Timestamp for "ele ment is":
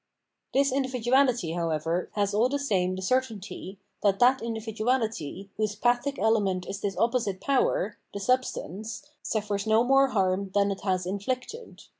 6.17-6.79